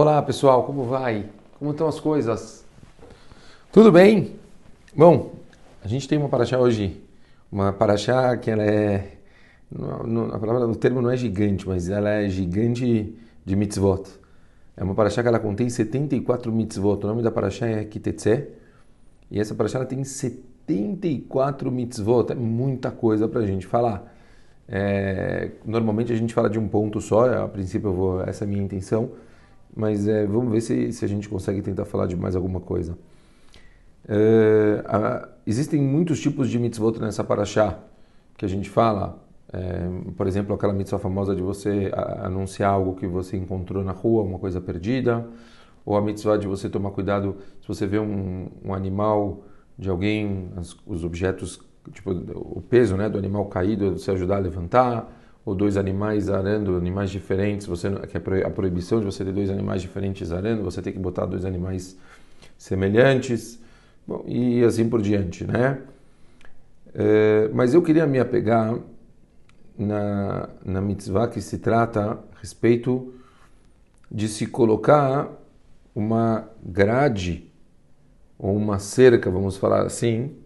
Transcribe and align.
Olá 0.00 0.22
pessoal, 0.22 0.62
como 0.62 0.84
vai? 0.84 1.26
Como 1.58 1.72
estão 1.72 1.88
as 1.88 1.98
coisas? 1.98 2.64
Tudo 3.72 3.90
bem? 3.90 4.36
Bom, 4.94 5.32
a 5.82 5.88
gente 5.88 6.06
tem 6.06 6.16
uma 6.16 6.28
paraxá 6.28 6.56
hoje, 6.56 7.02
uma 7.50 7.72
paraxá 7.72 8.36
que 8.36 8.48
ela 8.48 8.62
é, 8.62 9.14
a 9.76 10.38
palavra 10.38 10.68
no 10.68 10.76
termo 10.76 11.02
não 11.02 11.10
é 11.10 11.16
gigante, 11.16 11.66
mas 11.66 11.88
ela 11.88 12.10
é 12.10 12.28
gigante 12.28 13.12
de 13.44 13.56
mitzvot. 13.56 14.04
É 14.76 14.84
uma 14.84 14.94
paraxá 14.94 15.20
que 15.20 15.26
ela 15.26 15.40
contém 15.40 15.68
74 15.68 16.52
mitzvot. 16.52 17.02
O 17.02 17.08
nome 17.08 17.20
da 17.20 17.32
paraxá 17.32 17.66
é 17.66 17.82
Kitetse. 17.82 18.46
E 19.28 19.40
essa 19.40 19.52
paraxá 19.52 19.84
tem 19.84 20.04
74 20.04 21.72
mitzvot. 21.72 22.30
É 22.30 22.36
muita 22.36 22.92
coisa 22.92 23.26
para 23.26 23.40
a 23.40 23.46
gente 23.46 23.66
falar. 23.66 24.14
É, 24.68 25.50
normalmente 25.66 26.12
a 26.12 26.16
gente 26.16 26.32
fala 26.32 26.48
de 26.48 26.56
um 26.56 26.68
ponto 26.68 27.00
só, 27.00 27.42
a 27.42 27.48
princípio 27.48 27.92
vou, 27.92 28.22
essa 28.22 28.44
é 28.44 28.46
a 28.46 28.48
minha 28.48 28.62
intenção, 28.62 29.10
mas 29.76 30.08
é, 30.08 30.26
vamos 30.26 30.50
ver 30.52 30.60
se, 30.60 30.92
se 30.92 31.04
a 31.04 31.08
gente 31.08 31.28
consegue 31.28 31.62
tentar 31.62 31.84
falar 31.84 32.06
de 32.06 32.16
mais 32.16 32.34
alguma 32.34 32.60
coisa. 32.60 32.96
É, 34.08 34.82
a, 34.86 35.28
existem 35.46 35.80
muitos 35.80 36.20
tipos 36.20 36.48
de 36.48 36.58
mitzvot 36.58 36.98
nessa 37.00 37.22
paraxá 37.22 37.78
que 38.36 38.44
a 38.44 38.48
gente 38.48 38.70
fala, 38.70 39.22
é, 39.52 39.88
por 40.16 40.26
exemplo, 40.26 40.54
aquela 40.54 40.72
mitzvah 40.72 40.98
famosa 40.98 41.34
de 41.34 41.42
você 41.42 41.90
anunciar 42.22 42.72
algo 42.72 42.94
que 42.94 43.06
você 43.06 43.36
encontrou 43.36 43.82
na 43.84 43.92
rua, 43.92 44.22
uma 44.22 44.38
coisa 44.38 44.60
perdida, 44.60 45.26
ou 45.84 45.96
a 45.96 46.02
mitzvah 46.02 46.36
de 46.36 46.46
você 46.46 46.68
tomar 46.68 46.90
cuidado 46.90 47.36
se 47.60 47.68
você 47.68 47.86
vê 47.86 47.98
um, 47.98 48.48
um 48.64 48.74
animal 48.74 49.42
de 49.78 49.88
alguém, 49.88 50.50
as, 50.56 50.76
os 50.86 51.04
objetos 51.04 51.60
tipo, 51.92 52.10
o 52.10 52.60
peso 52.60 52.96
né, 52.96 53.08
do 53.08 53.18
animal 53.18 53.46
caído, 53.46 53.98
você 53.98 54.10
ajudar 54.10 54.36
a 54.36 54.40
levantar, 54.40 55.10
ou 55.48 55.54
dois 55.54 55.78
animais 55.78 56.28
arando, 56.28 56.76
animais 56.76 57.08
diferentes, 57.08 57.66
você 57.66 57.88
que 58.06 58.18
é 58.18 58.46
a 58.46 58.50
proibição 58.50 59.00
de 59.00 59.06
você 59.06 59.24
ter 59.24 59.32
dois 59.32 59.48
animais 59.48 59.80
diferentes 59.80 60.30
arando, 60.30 60.62
você 60.62 60.82
tem 60.82 60.92
que 60.92 60.98
botar 60.98 61.24
dois 61.24 61.42
animais 61.46 61.96
semelhantes, 62.58 63.58
bom, 64.06 64.22
e 64.26 64.62
assim 64.62 64.86
por 64.86 65.00
diante, 65.00 65.46
né? 65.46 65.80
É, 66.94 67.48
mas 67.54 67.72
eu 67.72 67.80
queria 67.80 68.06
me 68.06 68.18
apegar 68.18 68.78
na, 69.78 70.50
na 70.62 70.82
mitzvah 70.82 71.28
que 71.28 71.40
se 71.40 71.56
trata 71.56 72.12
a 72.12 72.18
respeito 72.42 73.14
de 74.12 74.28
se 74.28 74.46
colocar 74.46 75.30
uma 75.94 76.46
grade 76.62 77.50
ou 78.38 78.54
uma 78.54 78.78
cerca, 78.78 79.30
vamos 79.30 79.56
falar 79.56 79.86
assim, 79.86 80.36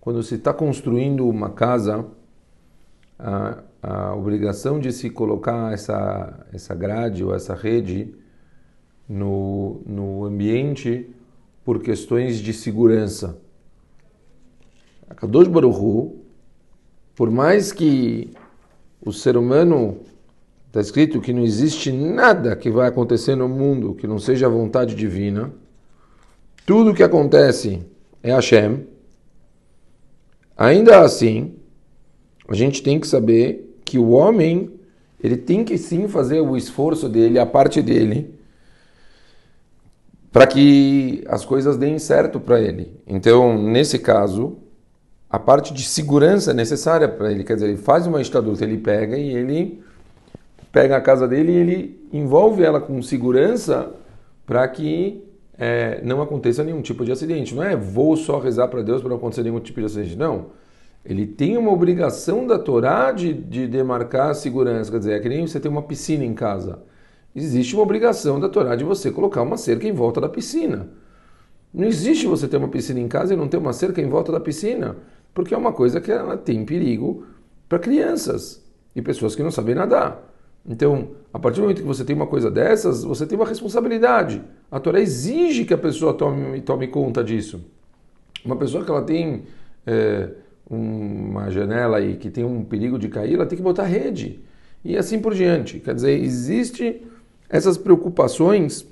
quando 0.00 0.20
se 0.24 0.34
está 0.34 0.52
construindo 0.52 1.28
uma 1.28 1.50
casa, 1.50 2.04
a, 3.16 3.62
a, 3.82 4.14
obrigação 4.14 4.78
de 4.78 4.92
se 4.92 5.10
colocar 5.10 5.72
essa, 5.72 6.46
essa 6.52 6.74
grade 6.74 7.24
ou 7.24 7.34
essa 7.34 7.54
rede 7.54 8.14
no, 9.08 9.80
no 9.86 10.24
ambiente 10.24 11.08
por 11.64 11.80
questões 11.80 12.38
de 12.38 12.52
segurança. 12.52 13.38
A 15.08 15.14
Kadosh 15.14 15.48
Baruch 15.48 16.14
por 17.14 17.30
mais 17.30 17.72
que 17.72 18.30
o 19.00 19.12
ser 19.12 19.36
humano 19.36 20.00
está 20.66 20.80
escrito 20.80 21.20
que 21.20 21.32
não 21.32 21.42
existe 21.42 21.90
nada 21.90 22.54
que 22.54 22.70
vai 22.70 22.88
acontecer 22.88 23.34
no 23.34 23.48
mundo 23.48 23.94
que 23.94 24.06
não 24.06 24.18
seja 24.18 24.46
a 24.46 24.50
vontade 24.50 24.94
divina, 24.94 25.50
tudo 26.66 26.92
que 26.92 27.02
acontece 27.02 27.80
é 28.22 28.32
Hashem. 28.32 28.86
Ainda 30.56 31.00
assim, 31.00 31.54
a 32.48 32.54
gente 32.54 32.82
tem 32.82 33.00
que 33.00 33.06
saber 33.06 33.78
que 33.84 33.98
o 33.98 34.10
homem 34.10 34.72
ele 35.22 35.36
tem 35.36 35.64
que 35.64 35.76
sim 35.78 36.08
fazer 36.08 36.40
o 36.40 36.56
esforço 36.56 37.08
dele, 37.08 37.38
a 37.38 37.46
parte 37.46 37.80
dele, 37.80 38.34
para 40.30 40.46
que 40.46 41.24
as 41.26 41.44
coisas 41.44 41.76
deem 41.76 41.98
certo 41.98 42.38
para 42.38 42.60
ele. 42.60 43.00
Então, 43.06 43.56
nesse 43.58 43.98
caso, 43.98 44.58
a 45.28 45.38
parte 45.38 45.72
de 45.72 45.82
segurança 45.82 46.50
é 46.50 46.54
necessária 46.54 47.08
para 47.08 47.32
ele. 47.32 47.42
Quer 47.42 47.54
dizer, 47.54 47.68
ele 47.68 47.78
faz 47.78 48.06
uma 48.06 48.20
estaduta, 48.20 48.64
ele 48.64 48.76
pega 48.76 49.16
e 49.16 49.34
ele 49.34 49.82
pega 50.70 50.96
a 50.96 51.00
casa 51.00 51.26
dele 51.26 51.52
e 51.52 51.56
ele 51.56 52.08
envolve 52.12 52.62
ela 52.62 52.80
com 52.80 53.00
segurança 53.00 53.90
para 54.44 54.68
que 54.68 55.24
é, 55.58 56.00
não 56.04 56.20
aconteça 56.20 56.62
nenhum 56.62 56.82
tipo 56.82 57.04
de 57.04 57.12
acidente. 57.12 57.54
Não 57.54 57.62
é 57.62 57.74
vou 57.74 58.16
só 58.16 58.38
rezar 58.38 58.68
para 58.68 58.82
Deus 58.82 59.00
para 59.00 59.08
não 59.08 59.16
acontecer 59.16 59.42
nenhum 59.42 59.58
tipo 59.58 59.80
de 59.80 59.86
acidente. 59.86 60.16
Não. 60.16 60.46
Ele 61.08 61.26
tem 61.26 61.56
uma 61.56 61.70
obrigação 61.70 62.46
da 62.46 62.58
Torá 62.58 63.12
de, 63.12 63.32
de 63.32 63.66
demarcar 63.66 64.30
a 64.30 64.34
segurança. 64.34 64.90
Quer 64.90 64.98
dizer, 64.98 65.12
é 65.12 65.20
que 65.20 65.28
nem 65.28 65.46
você 65.46 65.60
tem 65.60 65.70
uma 65.70 65.82
piscina 65.82 66.24
em 66.24 66.34
casa. 66.34 66.80
Existe 67.34 67.74
uma 67.74 67.82
obrigação 67.82 68.40
da 68.40 68.48
Torá 68.48 68.74
de 68.74 68.84
você 68.84 69.10
colocar 69.10 69.42
uma 69.42 69.56
cerca 69.56 69.86
em 69.86 69.92
volta 69.92 70.20
da 70.20 70.28
piscina. 70.28 70.88
Não 71.72 71.84
existe 71.84 72.26
você 72.26 72.48
ter 72.48 72.56
uma 72.56 72.68
piscina 72.68 72.98
em 72.98 73.08
casa 73.08 73.34
e 73.34 73.36
não 73.36 73.48
ter 73.48 73.58
uma 73.58 73.72
cerca 73.72 74.00
em 74.00 74.08
volta 74.08 74.32
da 74.32 74.40
piscina, 74.40 74.96
porque 75.34 75.54
é 75.54 75.58
uma 75.58 75.72
coisa 75.72 76.00
que 76.00 76.10
ela 76.10 76.36
tem 76.36 76.64
perigo 76.64 77.26
para 77.68 77.78
crianças 77.78 78.64
e 78.94 79.02
pessoas 79.02 79.36
que 79.36 79.42
não 79.42 79.50
sabem 79.50 79.74
nadar. 79.74 80.22
Então, 80.66 81.10
a 81.32 81.38
partir 81.38 81.56
do 81.56 81.62
momento 81.62 81.82
que 81.82 81.86
você 81.86 82.04
tem 82.04 82.16
uma 82.16 82.26
coisa 82.26 82.50
dessas, 82.50 83.04
você 83.04 83.26
tem 83.26 83.38
uma 83.38 83.46
responsabilidade. 83.46 84.42
A 84.70 84.80
Torá 84.80 84.98
exige 85.00 85.64
que 85.64 85.74
a 85.74 85.78
pessoa 85.78 86.14
tome, 86.14 86.60
tome 86.62 86.88
conta 86.88 87.22
disso. 87.22 87.60
Uma 88.44 88.56
pessoa 88.56 88.82
que 88.82 88.90
ela 88.90 89.02
tem 89.02 89.44
é, 89.86 90.30
uma 90.68 91.50
janela 91.50 92.00
e 92.00 92.16
que 92.16 92.28
tem 92.30 92.44
um 92.44 92.64
perigo 92.64 92.98
de 92.98 93.08
cair, 93.08 93.34
ela 93.34 93.46
tem 93.46 93.56
que 93.56 93.62
botar 93.62 93.84
rede. 93.84 94.40
E 94.84 94.96
assim 94.96 95.18
por 95.18 95.34
diante. 95.34 95.78
Quer 95.80 95.94
dizer, 95.94 96.20
existe 96.20 97.02
essas 97.48 97.76
preocupações 97.78 98.86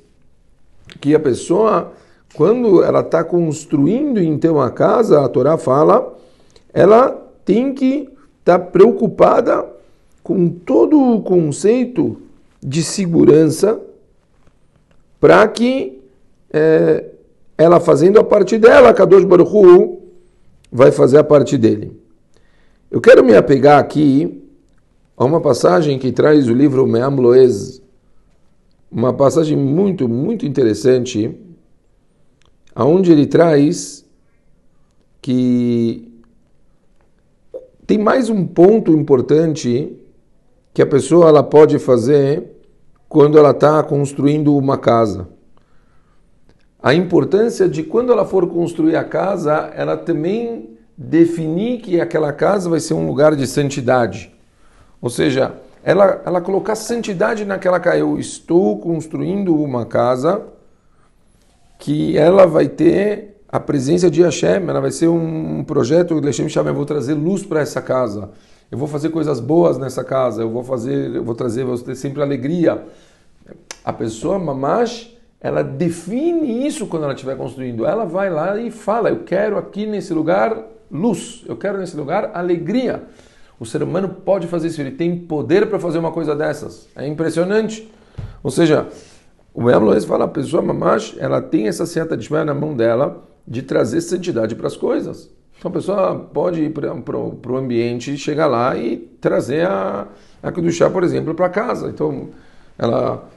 que 1.00 1.14
a 1.14 1.20
pessoa, 1.20 1.92
quando 2.34 2.82
ela 2.82 3.00
está 3.00 3.24
construindo 3.24 4.20
então 4.20 4.60
a 4.60 4.70
casa, 4.70 5.24
a 5.24 5.28
Torá 5.28 5.58
fala, 5.58 6.16
ela 6.72 7.10
tem 7.44 7.74
que 7.74 8.08
estar 8.40 8.58
tá 8.58 8.64
preocupada 8.64 9.66
com 10.22 10.48
todo 10.48 10.98
o 10.98 11.22
conceito 11.22 12.20
de 12.62 12.82
segurança 12.82 13.80
para 15.20 15.46
que 15.48 16.00
é, 16.52 17.04
ela 17.58 17.80
fazendo 17.80 18.18
a 18.18 18.24
parte 18.24 18.58
dela, 18.58 18.94
Kadosh 18.94 19.24
Baruch 19.24 19.50
Hu, 19.54 19.93
vai 20.74 20.90
fazer 20.90 21.18
a 21.18 21.24
parte 21.24 21.56
dele. 21.56 21.96
Eu 22.90 23.00
quero 23.00 23.24
me 23.24 23.36
apegar 23.36 23.78
aqui 23.78 24.42
a 25.16 25.24
uma 25.24 25.40
passagem 25.40 26.00
que 26.00 26.10
traz 26.10 26.48
o 26.48 26.52
livro 26.52 26.84
Meam 26.84 27.14
Loez, 27.14 27.80
uma 28.90 29.12
passagem 29.12 29.56
muito, 29.56 30.08
muito 30.08 30.44
interessante, 30.44 31.32
aonde 32.74 33.12
ele 33.12 33.24
traz 33.24 34.04
que 35.22 36.12
tem 37.86 37.96
mais 37.96 38.28
um 38.28 38.44
ponto 38.44 38.90
importante 38.90 39.96
que 40.72 40.82
a 40.82 40.86
pessoa 40.86 41.28
ela 41.28 41.44
pode 41.44 41.78
fazer 41.78 42.50
quando 43.08 43.38
ela 43.38 43.52
está 43.52 43.80
construindo 43.84 44.56
uma 44.56 44.76
casa. 44.76 45.28
A 46.84 46.92
importância 46.92 47.66
de 47.66 47.82
quando 47.82 48.12
ela 48.12 48.26
for 48.26 48.46
construir 48.46 48.94
a 48.96 49.02
casa, 49.02 49.72
ela 49.74 49.96
também 49.96 50.76
definir 50.96 51.80
que 51.80 51.98
aquela 51.98 52.30
casa 52.30 52.68
vai 52.68 52.78
ser 52.78 52.92
um 52.92 53.06
lugar 53.06 53.34
de 53.34 53.46
santidade. 53.46 54.30
Ou 55.00 55.08
seja, 55.08 55.54
ela, 55.82 56.20
ela 56.26 56.42
colocar 56.42 56.74
santidade 56.74 57.46
naquela 57.46 57.80
casa. 57.80 57.96
Eu 57.96 58.18
estou 58.18 58.78
construindo 58.78 59.56
uma 59.56 59.86
casa 59.86 60.42
que 61.78 62.18
ela 62.18 62.46
vai 62.46 62.68
ter 62.68 63.40
a 63.48 63.58
presença 63.58 64.10
de 64.10 64.22
Hashem, 64.22 64.68
ela 64.68 64.80
vai 64.80 64.90
ser 64.90 65.08
um 65.08 65.64
projeto 65.64 66.20
Hashem 66.20 66.50
Shem, 66.50 66.66
eu 66.66 66.74
vou 66.74 66.84
trazer 66.84 67.14
luz 67.14 67.42
para 67.42 67.60
essa 67.60 67.80
casa 67.80 68.30
eu 68.74 68.78
vou 68.78 68.88
fazer 68.88 69.10
coisas 69.10 69.38
boas 69.38 69.78
nessa 69.78 70.02
casa, 70.02 70.42
eu 70.42 70.50
vou 70.50 70.64
fazer, 70.64 71.14
eu 71.14 71.22
vou 71.22 71.34
trazer, 71.34 71.64
vou 71.64 71.78
ter 71.78 71.94
sempre 71.94 72.20
alegria. 72.22 72.84
A 73.84 73.92
pessoa 73.92 74.36
mamash, 74.36 75.13
ela 75.44 75.62
define 75.62 76.66
isso 76.66 76.86
quando 76.86 77.02
ela 77.02 77.12
estiver 77.12 77.36
construindo. 77.36 77.84
Ela 77.84 78.06
vai 78.06 78.30
lá 78.30 78.58
e 78.58 78.70
fala: 78.70 79.10
Eu 79.10 79.24
quero 79.24 79.58
aqui 79.58 79.84
nesse 79.84 80.14
lugar 80.14 80.56
luz, 80.90 81.44
eu 81.46 81.54
quero 81.54 81.76
nesse 81.76 81.94
lugar 81.94 82.30
alegria. 82.32 83.02
O 83.60 83.66
ser 83.66 83.82
humano 83.82 84.08
pode 84.08 84.46
fazer 84.46 84.68
isso, 84.68 84.80
ele 84.80 84.92
tem 84.92 85.14
poder 85.14 85.66
para 85.68 85.78
fazer 85.78 85.98
uma 85.98 86.10
coisa 86.10 86.34
dessas. 86.34 86.88
É 86.96 87.06
impressionante. 87.06 87.92
Ou 88.42 88.50
seja, 88.50 88.88
o 89.52 89.62
Meam 89.62 89.80
Lois 89.80 90.06
fala: 90.06 90.24
a 90.24 90.28
pessoa 90.28 90.62
mamash, 90.62 91.14
ela 91.18 91.42
tem 91.42 91.68
essa 91.68 91.84
seta 91.84 92.16
de 92.16 92.32
na 92.32 92.54
mão 92.54 92.74
dela 92.74 93.22
de 93.46 93.60
trazer 93.60 94.00
santidade 94.00 94.54
para 94.54 94.66
as 94.66 94.78
coisas. 94.78 95.30
Então 95.58 95.70
a 95.70 95.74
pessoa 95.74 96.14
pode 96.32 96.62
ir 96.62 96.70
para 96.72 97.18
o 97.52 97.56
ambiente, 97.58 98.16
chegar 98.16 98.46
lá 98.46 98.74
e 98.78 98.96
trazer 99.20 99.66
a, 99.66 100.08
a 100.42 100.70
chá, 100.70 100.88
por 100.88 101.04
exemplo, 101.04 101.34
para 101.34 101.50
casa. 101.50 101.90
Então 101.90 102.30
ela 102.78 103.28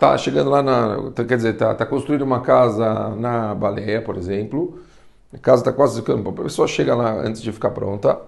está 0.00 0.16
chegando 0.16 0.48
lá 0.48 0.62
na. 0.62 1.12
Quer 1.14 1.36
dizer, 1.36 1.52
está 1.52 1.74
tá 1.74 1.84
construindo 1.84 2.22
uma 2.22 2.40
casa 2.40 3.10
na 3.10 3.54
baleia, 3.54 4.00
por 4.00 4.16
exemplo. 4.16 4.78
A 5.32 5.38
casa 5.38 5.60
está 5.60 5.72
quase 5.72 6.00
ficando. 6.00 6.26
A 6.28 6.32
pessoa 6.32 6.66
chega 6.66 6.94
lá 6.94 7.12
antes 7.20 7.42
de 7.42 7.52
ficar 7.52 7.70
pronta, 7.70 8.18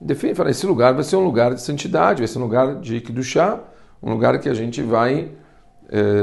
define, 0.00 0.34
fala: 0.34 0.50
esse 0.50 0.66
lugar 0.66 0.94
vai 0.94 1.04
ser 1.04 1.16
um 1.16 1.24
lugar 1.24 1.54
de 1.54 1.60
santidade, 1.60 2.20
vai 2.20 2.28
ser 2.28 2.38
um 2.38 2.42
lugar 2.42 2.76
de 2.76 3.22
chá, 3.22 3.60
um 4.02 4.10
lugar 4.10 4.40
que 4.40 4.48
a 4.48 4.54
gente 4.54 4.82
vai 4.82 5.30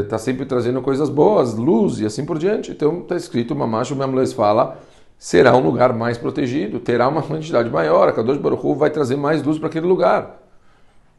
está 0.03 0.19
sempre 0.19 0.45
trazendo 0.45 0.79
coisas 0.81 1.09
boas, 1.09 1.55
luz 1.55 1.99
e 1.99 2.05
assim 2.05 2.23
por 2.23 2.37
diante. 2.37 2.71
Então 2.71 2.99
está 2.99 3.15
escrito, 3.15 3.55
Mamash, 3.55 3.91
o 3.91 3.95
Memles 3.95 4.31
fala, 4.31 4.77
será 5.17 5.55
um 5.55 5.61
lugar 5.61 5.91
mais 5.93 6.17
protegido, 6.17 6.79
terá 6.79 7.07
uma 7.07 7.23
quantidade 7.23 7.69
maior, 7.69 8.07
a 8.07 8.11
Kadosh 8.11 8.37
Baruch 8.37 8.63
Hu 8.63 8.75
vai 8.75 8.91
trazer 8.91 9.15
mais 9.15 9.41
luz 9.41 9.57
para 9.57 9.67
aquele 9.67 9.87
lugar. 9.87 10.39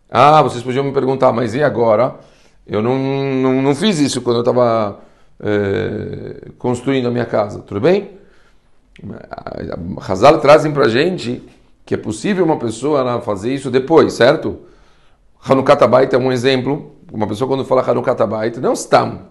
Ah, 0.08 0.40
vocês 0.42 0.62
podiam 0.62 0.84
me 0.84 0.92
perguntar, 0.92 1.32
mas 1.32 1.54
e 1.54 1.62
agora? 1.62 2.14
Eu 2.66 2.82
não, 2.82 2.98
não, 2.98 3.62
não 3.62 3.74
fiz 3.74 3.98
isso 3.98 4.20
quando 4.22 4.36
eu 4.36 4.40
estava 4.40 5.00
é, 5.40 6.50
construindo 6.58 7.06
a 7.06 7.10
minha 7.10 7.26
casa, 7.26 7.60
tudo 7.60 7.80
bem? 7.80 8.10
Hazal 10.08 10.40
trazem 10.40 10.72
para 10.72 10.88
gente 10.88 11.42
que 11.84 11.94
é 11.94 11.98
possível 11.98 12.44
uma 12.44 12.58
pessoa 12.58 13.20
fazer 13.20 13.54
isso 13.54 13.70
depois, 13.70 14.14
certo? 14.14 14.58
Hanukkah 15.46 15.78
é 16.12 16.16
um 16.16 16.32
exemplo. 16.32 16.96
Uma 17.12 17.28
pessoa 17.28 17.46
quando 17.46 17.64
fala 17.64 17.88
Hanukkah 17.88 18.16
não 18.60 18.72
está 18.72 19.26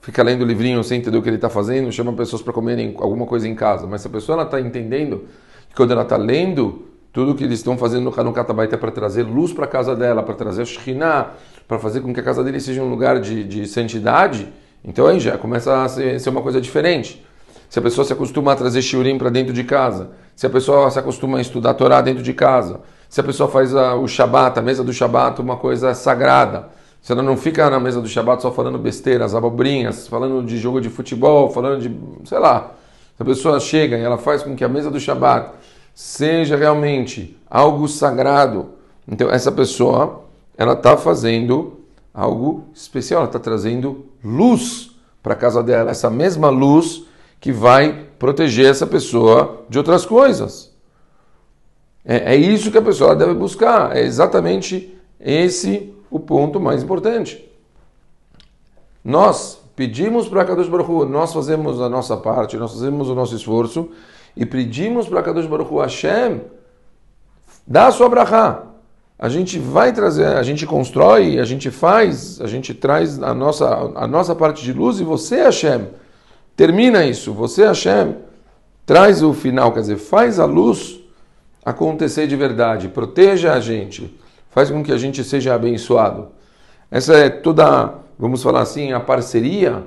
fica 0.00 0.22
lendo 0.22 0.42
o 0.42 0.46
livrinho 0.46 0.82
sem 0.82 1.00
entender 1.00 1.18
o 1.18 1.22
que 1.22 1.28
ele 1.28 1.36
está 1.36 1.50
fazendo, 1.50 1.92
chama 1.92 2.12
pessoas 2.14 2.40
para 2.40 2.52
comerem 2.52 2.94
alguma 2.98 3.26
coisa 3.26 3.46
em 3.46 3.54
casa. 3.54 3.86
Mas 3.86 4.00
se 4.00 4.06
a 4.06 4.10
pessoa 4.10 4.42
está 4.42 4.58
entendendo 4.58 5.26
que 5.68 5.76
quando 5.76 5.90
ela 5.90 6.02
está 6.02 6.16
lendo, 6.16 6.87
tudo 7.12 7.34
que 7.34 7.44
eles 7.44 7.58
estão 7.58 7.76
fazendo 7.76 8.04
no 8.04 8.20
Hanukkah 8.20 8.44
Tabayit 8.44 8.74
é 8.74 8.76
para 8.76 8.90
trazer 8.90 9.22
luz 9.22 9.52
para 9.52 9.64
a 9.64 9.68
casa 9.68 9.96
dela, 9.96 10.22
para 10.22 10.34
trazer 10.34 10.66
Shekhinah, 10.66 11.30
para 11.66 11.78
fazer 11.78 12.00
com 12.00 12.12
que 12.12 12.20
a 12.20 12.22
casa 12.22 12.44
dele 12.44 12.60
seja 12.60 12.82
um 12.82 12.88
lugar 12.88 13.20
de, 13.20 13.44
de 13.44 13.66
santidade, 13.66 14.48
então 14.84 15.06
aí 15.06 15.18
já 15.20 15.36
começa 15.36 15.82
a 15.82 15.88
ser, 15.88 16.20
ser 16.20 16.30
uma 16.30 16.42
coisa 16.42 16.60
diferente. 16.60 17.24
Se 17.68 17.78
a 17.78 17.82
pessoa 17.82 18.04
se 18.04 18.12
acostuma 18.12 18.52
a 18.52 18.56
trazer 18.56 18.80
shiurim 18.80 19.18
para 19.18 19.28
dentro 19.28 19.52
de 19.52 19.62
casa, 19.64 20.10
se 20.34 20.46
a 20.46 20.50
pessoa 20.50 20.90
se 20.90 20.98
acostuma 20.98 21.38
a 21.38 21.40
estudar 21.40 21.70
a 21.70 21.74
Torá 21.74 22.00
dentro 22.00 22.22
de 22.22 22.32
casa, 22.32 22.80
se 23.08 23.20
a 23.20 23.24
pessoa 23.24 23.48
faz 23.48 23.74
a, 23.74 23.94
o 23.94 24.06
Shabat, 24.08 24.58
a 24.58 24.62
mesa 24.62 24.82
do 24.82 24.92
Shabat, 24.92 25.40
uma 25.40 25.56
coisa 25.56 25.94
sagrada, 25.94 26.68
se 27.02 27.12
ela 27.12 27.22
não 27.22 27.36
fica 27.36 27.68
na 27.68 27.78
mesa 27.78 28.00
do 28.00 28.08
Shabat 28.08 28.42
só 28.42 28.50
falando 28.50 28.78
besteiras, 28.78 29.34
abobrinhas, 29.34 30.08
falando 30.08 30.42
de 30.44 30.58
jogo 30.58 30.80
de 30.80 30.88
futebol, 30.88 31.50
falando 31.50 31.80
de, 31.80 31.94
sei 32.24 32.38
lá, 32.38 32.72
se 33.16 33.22
a 33.22 33.24
pessoa 33.24 33.60
chega 33.60 33.98
e 33.98 34.02
ela 34.02 34.16
faz 34.16 34.42
com 34.42 34.54
que 34.54 34.64
a 34.64 34.68
mesa 34.68 34.90
do 34.90 34.98
Shabat 34.98 35.50
seja 35.98 36.54
realmente 36.54 37.36
algo 37.50 37.88
sagrado, 37.88 38.70
então 39.08 39.28
essa 39.28 39.50
pessoa, 39.50 40.26
ela 40.56 40.74
está 40.74 40.96
fazendo 40.96 41.80
algo 42.14 42.68
especial, 42.72 43.22
ela 43.22 43.28
está 43.28 43.40
trazendo 43.40 44.06
luz 44.22 44.92
para 45.20 45.32
a 45.32 45.36
casa 45.36 45.60
dela, 45.60 45.90
essa 45.90 46.08
mesma 46.08 46.50
luz 46.50 47.02
que 47.40 47.50
vai 47.50 48.06
proteger 48.16 48.66
essa 48.66 48.86
pessoa 48.86 49.64
de 49.68 49.76
outras 49.76 50.06
coisas. 50.06 50.72
É, 52.04 52.32
é 52.32 52.36
isso 52.36 52.70
que 52.70 52.78
a 52.78 52.82
pessoa 52.82 53.16
deve 53.16 53.34
buscar, 53.34 53.96
é 53.96 54.02
exatamente 54.02 54.96
esse 55.18 55.92
o 56.08 56.20
ponto 56.20 56.60
mais 56.60 56.80
importante. 56.80 57.44
Nós 59.04 59.58
pedimos 59.74 60.28
para 60.28 60.44
Kadosh 60.44 60.68
Baruch 60.68 60.88
Hu, 60.88 61.04
nós 61.06 61.32
fazemos 61.32 61.80
a 61.80 61.88
nossa 61.88 62.16
parte, 62.16 62.56
nós 62.56 62.72
fazemos 62.72 63.08
o 63.08 63.16
nosso 63.16 63.34
esforço 63.34 63.90
e 64.38 64.46
pedimos 64.46 65.08
para 65.08 65.20
Kadosh 65.20 65.46
Baruch 65.46 65.74
Hu 65.74 65.80
Hashem, 65.80 66.40
dá 67.66 67.88
a 67.88 67.90
sua 67.90 68.08
brachá. 68.08 68.62
A 69.18 69.28
gente 69.28 69.58
vai 69.58 69.92
trazer, 69.92 70.26
a 70.26 70.42
gente 70.44 70.64
constrói, 70.64 71.40
a 71.40 71.44
gente 71.44 71.72
faz, 71.72 72.40
a 72.40 72.46
gente 72.46 72.72
traz 72.72 73.20
a 73.20 73.34
nossa, 73.34 73.66
a 73.96 74.06
nossa 74.06 74.36
parte 74.36 74.62
de 74.62 74.72
luz 74.72 75.00
e 75.00 75.04
você, 75.04 75.42
Hashem, 75.42 75.88
termina 76.54 77.04
isso. 77.04 77.32
Você, 77.32 77.66
Hashem, 77.66 78.14
traz 78.86 79.24
o 79.24 79.34
final, 79.34 79.72
quer 79.72 79.80
dizer, 79.80 79.96
faz 79.96 80.38
a 80.38 80.44
luz 80.44 81.00
acontecer 81.64 82.28
de 82.28 82.36
verdade, 82.36 82.86
proteja 82.86 83.54
a 83.54 83.60
gente, 83.60 84.16
faz 84.50 84.70
com 84.70 84.84
que 84.84 84.92
a 84.92 84.96
gente 84.96 85.24
seja 85.24 85.52
abençoado. 85.52 86.28
Essa 86.88 87.14
é 87.14 87.28
toda, 87.28 87.92
vamos 88.16 88.40
falar 88.40 88.60
assim, 88.60 88.92
a 88.92 89.00
parceria 89.00 89.82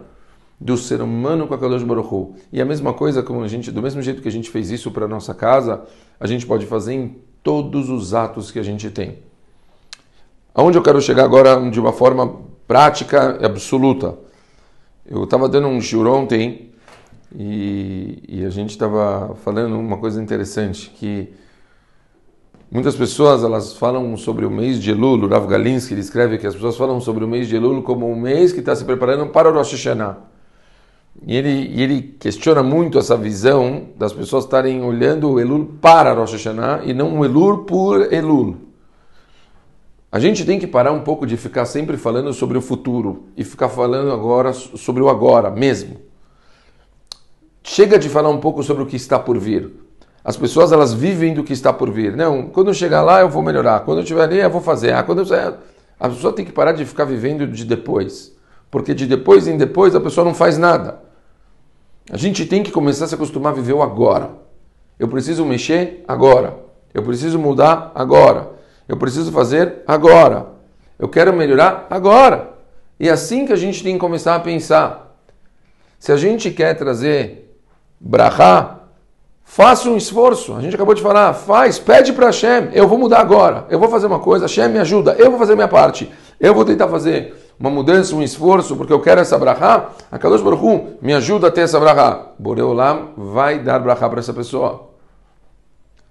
do 0.62 0.78
ser 0.78 1.02
humano 1.02 1.48
com 1.48 1.56
a 1.56 1.58
Kadosh 1.58 1.81
Baruch 1.81 2.13
Hu. 2.13 2.36
E 2.54 2.62
a 2.62 2.66
mesma 2.66 2.94
coisa, 2.94 3.24
como 3.24 3.42
a 3.42 3.48
gente, 3.48 3.72
do 3.72 3.81
mesmo 3.81 4.00
jeito 4.00 4.22
que 4.22 4.28
a 4.28 4.31
gente 4.31 4.48
fez 4.48 4.69
isso 4.69 4.92
para 4.92 5.08
nossa 5.08 5.34
casa, 5.34 5.81
a 6.19 6.28
gente 6.28 6.46
pode 6.46 6.68
fazer 6.68 6.94
em 6.94 7.18
todos 7.42 7.90
os 7.90 8.13
atos 8.13 8.52
que 8.52 8.60
a 8.60 8.63
gente 8.63 8.88
tem. 8.92 9.18
Aonde 10.54 10.78
eu 10.78 10.84
quero 10.84 11.02
chegar 11.02 11.24
agora 11.24 11.60
de 11.72 11.80
uma 11.80 11.92
forma 11.92 12.42
prática 12.68 13.40
e 13.42 13.46
absoluta? 13.46 14.16
Eu 15.04 15.24
estava 15.24 15.50
dando 15.50 15.68
um 15.68 15.81
shiur 15.81 16.06
ontem 16.06 16.69
e, 17.36 18.22
e 18.30 18.46
a 18.46 18.52
gente 18.52 18.69
estava 18.69 19.34
falando 19.44 19.80
uma 19.80 19.98
coisa 19.98 20.22
interessante, 20.22 20.92
que 20.92 21.34
muitas 22.69 22.96
pessoas 22.96 23.44
elas 23.44 23.74
falam 23.74 24.16
sobre 24.16 24.46
o 24.46 24.52
mês 24.52 24.80
de 24.80 24.92
Elul, 24.92 25.24
o 25.24 25.28
Rav 25.28 25.48
Galinsky 25.48 25.96
ele 25.96 26.02
escreve 26.02 26.38
que 26.38 26.46
as 26.46 26.54
pessoas 26.54 26.78
falam 26.78 27.02
sobre 27.02 27.25
o 27.25 27.28
mês 27.28 27.48
de 27.48 27.56
Elul 27.56 27.81
como 27.81 28.08
um 28.08 28.16
mês 28.16 28.54
que 28.54 28.60
está 28.60 28.75
se 28.75 28.86
preparando 28.86 29.25
para 29.31 29.50
o 29.50 29.54
Rosh 29.54 29.72
Hashanah. 29.72 30.31
E 31.25 31.36
ele, 31.36 31.50
e 31.50 31.84
ele 31.84 32.02
questiona 32.19 32.63
muito 32.63 32.98
essa 32.98 33.16
visão 33.16 33.90
das 33.98 34.13
pessoas 34.13 34.46
estarem 34.46 34.84
olhando 34.84 35.31
o 35.31 35.40
Elul 35.40 35.74
para 35.81 36.13
Rosh 36.13 36.34
Hashanah 36.34 36.81
e 36.84 36.94
não 36.94 37.19
o 37.19 37.25
Elul 37.25 37.66
por 37.66 38.12
Elul. 38.12 38.58
A 40.12 40.19
gente 40.19 40.46
tem 40.46 40.60
que 40.60 40.68
parar 40.68 40.92
um 40.92 41.02
pouco 41.02 41.25
de 41.25 41.38
ficar 41.38 41.66
sempre 41.66 41.96
falando 41.96 42.34
sobre 42.34 42.58
o 42.58 42.62
futuro 42.62 43.28
e 43.38 43.44
ficar 43.44 43.69
falando 43.69 44.12
agora 44.12 44.52
sobre 44.52 45.02
o 45.02 45.10
agora 45.10 45.50
mesmo. 45.50 45.98
Chega 47.63 47.98
de 47.98 48.10
falar 48.10 48.30
um 48.30 48.40
pouco 48.40 48.63
sobre 48.63 48.84
o 48.84 48.86
que 48.86 48.96
está 48.96 49.18
por 49.18 49.38
vir. 49.38 49.72
As 50.24 50.36
pessoas 50.36 50.72
elas 50.72 50.94
vivem 50.94 51.34
do 51.34 51.44
que 51.44 51.54
está 51.54 51.72
por 51.72 51.90
vir. 51.92 52.16
Não, 52.16 52.48
quando 52.48 52.68
eu 52.68 52.74
chegar 52.74 53.02
lá 53.02 53.22
eu 53.22 53.30
vou 53.30 53.42
melhorar. 53.42 53.81
Quando 53.81 54.00
eu 54.00 54.04
estiver 54.04 54.24
ali 54.24 54.40
eu 54.40 54.50
vou 54.50 54.62
fazer. 54.62 54.94
Ah, 54.94 55.04
quando 55.04 55.19
eu... 55.19 55.58
A 56.00 56.10
pessoa 56.10 56.34
tem 56.34 56.44
que 56.44 56.52
parar 56.52 56.74
de 56.74 56.84
ficar 56.84 57.06
vivendo 57.06 57.48
de 57.48 57.63
depois. 57.63 58.36
Porque 58.72 58.94
de 58.94 59.06
depois 59.06 59.48
em 59.48 59.58
depois 59.58 59.94
a 59.94 60.00
pessoa 60.00 60.24
não 60.24 60.34
faz 60.34 60.58
nada. 60.58 61.02
A 62.10 62.18
gente 62.18 62.46
tem 62.46 62.64
que 62.64 62.72
começar 62.72 63.06
a 63.06 63.08
se 63.10 63.16
acostumar 63.16 63.52
a 63.52 63.56
viver 63.56 63.74
o 63.74 63.84
agora. 63.84 64.32
Eu 64.98 65.10
preciso 65.10 65.46
mexer 65.46 66.04
agora. 66.08 66.58
Eu 66.94 67.04
preciso 67.04 67.38
mudar 67.38 67.92
agora. 67.94 68.52
Eu 68.88 68.98
preciso 68.98 69.32
fazer 69.32 69.84
agora. 69.86 70.48
Eu 70.98 71.10
quero 71.10 71.34
melhorar 71.34 71.86
agora. 71.90 72.54
E 73.00 73.10
é 73.10 73.12
assim 73.12 73.46
que 73.46 73.54
a 73.54 73.58
gente 73.58 73.84
tem 73.84 73.94
que 73.94 74.00
começar 74.00 74.36
a 74.36 74.40
pensar. 74.40 75.18
Se 76.00 76.12
a 76.12 76.16
gente 76.16 76.50
quer 76.52 76.74
trazer 76.76 77.56
brahá, 78.00 78.80
faça 79.44 79.90
um 79.90 79.98
esforço. 79.98 80.56
A 80.56 80.62
gente 80.62 80.76
acabou 80.76 80.94
de 80.94 81.02
falar, 81.02 81.34
faz, 81.34 81.78
pede 81.78 82.14
para 82.14 82.28
Hashem, 82.28 82.70
eu 82.74 82.88
vou 82.88 82.98
mudar 82.98 83.20
agora. 83.20 83.66
Eu 83.70 83.80
vou 83.80 83.90
fazer 83.90 84.08
uma 84.08 84.20
coisa, 84.20 84.46
Hashem 84.46 84.70
me 84.70 84.80
ajuda, 84.80 85.16
eu 85.18 85.30
vou 85.30 85.40
fazer 85.40 85.56
minha 85.56 85.68
parte. 85.68 86.12
Eu 86.40 86.54
vou 86.54 86.66
tentar 86.66 86.88
fazer 86.88 87.36
uma 87.62 87.69
mudança, 87.69 88.16
um 88.16 88.24
esforço, 88.24 88.75
porque 88.75 88.92
eu 88.92 89.00
quero 89.00 89.22
essa 89.22 89.38
brahá. 89.38 89.92
A 90.12 90.18
Kadosh 90.18 90.41
Baruch 90.41 90.65
Hu 90.65 90.98
me 91.00 91.13
ajuda 91.13 91.48
a 91.48 91.51
ter 91.51 91.62
essa 91.62 91.80
brahá. 91.80 92.34
Boreolam 92.39 93.13
vai 93.15 93.60
dar 93.60 93.77
brahá 93.77 94.10
para 94.10 94.20
essa 94.20 94.34
pessoa. 94.34 94.89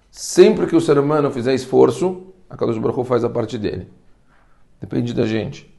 Sempre 0.09 0.65
que 0.65 0.75
o 0.75 0.79
ser 0.79 0.97
humano 0.97 1.29
fizer 1.29 1.53
esforço, 1.53 2.23
a 2.49 2.55
Kadosh 2.55 2.77
Baruch 2.77 3.03
faz 3.05 3.25
a 3.25 3.29
parte 3.29 3.57
dele. 3.57 3.89
Depende 4.79 5.13
da 5.13 5.25
gente. 5.25 5.69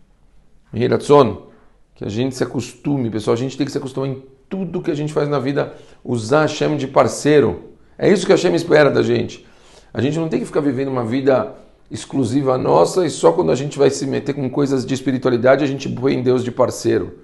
Mihiratzon, 0.71 1.47
que 1.95 2.05
a 2.05 2.09
gente 2.09 2.35
se 2.35 2.45
acostume, 2.45 3.09
pessoal, 3.09 3.35
a 3.35 3.39
gente 3.39 3.57
tem 3.57 3.65
que 3.65 3.73
se 3.73 3.79
acostumar 3.79 4.11
em 4.11 4.23
tudo 4.51 4.83
que 4.83 4.91
a 4.91 4.95
gente 4.95 5.13
faz 5.13 5.27
na 5.27 5.39
vida, 5.39 5.75
usar 6.05 6.43
Hashem 6.43 6.77
de 6.77 6.87
parceiro. 6.87 7.71
É 7.97 8.11
isso 8.11 8.27
que 8.27 8.33
Hashem 8.33 8.55
espera 8.55 8.91
da 8.91 9.03
gente. 9.03 9.47
A 9.95 10.03
gente 10.03 10.19
não 10.19 10.29
tem 10.29 10.39
que 10.39 10.47
ficar 10.47 10.61
vivendo 10.61 10.89
uma 10.89 11.05
vida 11.05 11.55
exclusiva 11.93 12.57
nossa 12.57 13.05
e 13.05 13.11
só 13.11 13.33
quando 13.33 13.53
a 13.53 13.55
gente 13.55 13.79
vai 13.79 13.91
se 13.91 14.07
meter 14.07 14.35
com 14.35 14.49
coisas 14.49 14.85
de 14.87 14.95
espiritualidade 14.95 15.63
a 15.63 15.67
gente 15.67 15.89
põe 15.89 16.23
Deus 16.23 16.43
de 16.43 16.51
parceiro. 16.51 17.19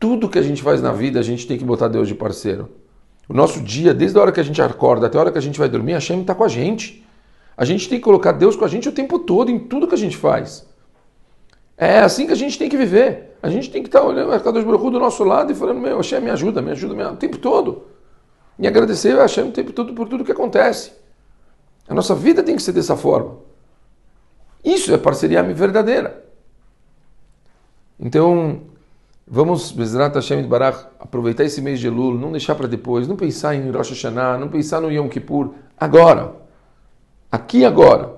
Tudo 0.00 0.28
que 0.28 0.38
a 0.38 0.42
gente 0.42 0.62
faz 0.62 0.80
na 0.80 0.92
vida 0.92 1.20
a 1.20 1.22
gente 1.22 1.46
tem 1.46 1.58
que 1.58 1.64
botar 1.64 1.88
Deus 1.88 2.08
de 2.08 2.14
parceiro. 2.14 2.70
O 3.28 3.34
nosso 3.34 3.60
dia, 3.60 3.92
desde 3.92 4.18
a 4.18 4.22
hora 4.22 4.32
que 4.32 4.40
a 4.40 4.42
gente 4.42 4.62
acorda 4.62 5.06
até 5.06 5.18
a 5.18 5.20
hora 5.20 5.32
que 5.32 5.38
a 5.38 5.42
gente 5.42 5.58
vai 5.58 5.68
dormir, 5.68 5.92
Hashem 5.92 6.22
está 6.22 6.34
com 6.34 6.44
a 6.44 6.48
gente. 6.48 7.04
A 7.56 7.64
gente 7.64 7.88
tem 7.88 7.98
que 7.98 8.04
colocar 8.04 8.32
Deus 8.32 8.56
com 8.56 8.64
a 8.64 8.68
gente 8.68 8.88
o 8.88 8.92
tempo 8.92 9.18
todo, 9.18 9.50
em 9.50 9.58
tudo 9.58 9.86
que 9.86 9.94
a 9.94 9.98
gente 9.98 10.16
faz. 10.16 10.66
É 11.76 11.98
assim 11.98 12.26
que 12.26 12.32
a 12.32 12.36
gente 12.36 12.58
tem 12.58 12.68
que 12.68 12.76
viver. 12.76 13.36
A 13.42 13.50
gente 13.50 13.70
tem 13.70 13.82
que 13.82 13.88
estar 13.88 14.02
olhando 14.02 14.32
a 14.32 14.40
Kadosh 14.40 14.64
Baruch 14.64 14.90
do 14.90 14.98
nosso 14.98 15.22
lado 15.22 15.52
e 15.52 15.54
falando, 15.54 15.80
meu, 15.80 15.98
Hashem, 15.98 16.20
me 16.20 16.30
ajuda, 16.30 16.62
me 16.62 16.70
ajuda, 16.70 16.94
me 16.94 17.02
ajuda, 17.02 17.14
o 17.14 17.18
tempo 17.18 17.36
todo. 17.36 17.86
E 18.58 18.66
agradecer 18.66 19.18
a 19.18 19.22
Hashem 19.22 19.48
o 19.48 19.52
tempo 19.52 19.72
todo 19.72 19.92
por 19.92 20.08
tudo 20.08 20.24
que 20.24 20.32
acontece. 20.32 20.92
A 21.88 21.94
nossa 21.94 22.14
vida 22.14 22.42
tem 22.42 22.56
que 22.56 22.62
ser 22.62 22.72
dessa 22.72 22.96
forma. 22.96 23.45
Isso 24.66 24.92
é 24.92 24.98
parceria 24.98 25.44
verdadeira. 25.44 26.24
Então, 28.00 28.62
vamos, 29.24 29.70
Bezrat 29.70 30.12
Hashem 30.16 30.42
de 30.42 30.48
Barach, 30.48 30.88
aproveitar 30.98 31.44
esse 31.44 31.62
mês 31.62 31.78
de 31.78 31.86
Elul, 31.86 32.18
não 32.18 32.32
deixar 32.32 32.56
para 32.56 32.66
depois, 32.66 33.06
não 33.06 33.14
pensar 33.14 33.54
em 33.54 33.70
Rosh 33.70 33.90
Hashanah, 33.90 34.36
não 34.36 34.48
pensar 34.48 34.80
no 34.80 34.90
Yom 34.90 35.08
Kippur, 35.08 35.54
agora. 35.78 36.34
Aqui 37.30 37.64
agora, 37.64 38.16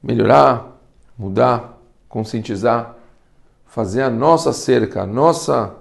melhorar, 0.00 0.80
mudar, 1.18 1.76
conscientizar, 2.08 2.94
fazer 3.66 4.02
a 4.02 4.10
nossa 4.10 4.52
cerca, 4.52 5.02
a 5.02 5.06
nossa 5.06 5.74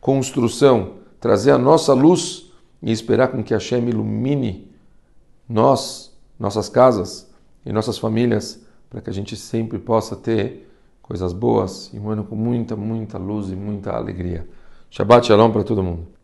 construção, 0.00 0.94
trazer 1.18 1.50
a 1.50 1.58
nossa 1.58 1.92
luz 1.92 2.52
e 2.80 2.92
esperar 2.92 3.28
com 3.28 3.42
que 3.42 3.52
Hashem 3.52 3.88
ilumine 3.88 4.70
nós, 5.48 6.16
nossas 6.38 6.68
casas 6.68 7.28
e 7.66 7.72
nossas 7.72 7.98
famílias, 7.98 8.67
para 8.90 9.00
que 9.00 9.10
a 9.10 9.12
gente 9.12 9.36
sempre 9.36 9.78
possa 9.78 10.16
ter 10.16 10.68
coisas 11.02 11.32
boas 11.32 11.90
e 11.92 11.98
um 11.98 12.10
ano 12.10 12.24
com 12.24 12.36
muita, 12.36 12.76
muita 12.76 13.18
luz 13.18 13.50
e 13.50 13.56
muita 13.56 13.92
alegria. 13.92 14.46
Shabbat 14.90 15.26
Shalom 15.26 15.50
para 15.50 15.64
todo 15.64 15.82
mundo. 15.82 16.17